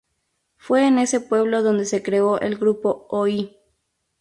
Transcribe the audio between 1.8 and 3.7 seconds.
se creó el grupo Oi!